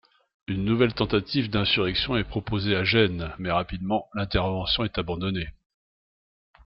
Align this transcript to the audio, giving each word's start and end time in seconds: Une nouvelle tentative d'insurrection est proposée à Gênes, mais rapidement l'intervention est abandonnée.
Une 0.47 0.65
nouvelle 0.65 0.95
tentative 0.95 1.51
d'insurrection 1.51 2.17
est 2.17 2.23
proposée 2.23 2.75
à 2.75 2.83
Gênes, 2.83 3.35
mais 3.37 3.51
rapidement 3.51 4.09
l'intervention 4.15 4.83
est 4.83 4.97
abandonnée. 4.97 5.49